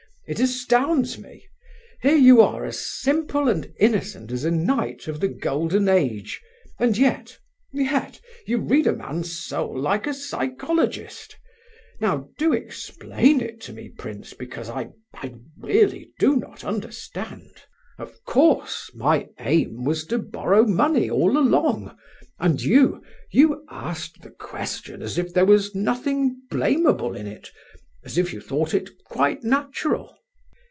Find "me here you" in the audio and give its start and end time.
1.17-2.39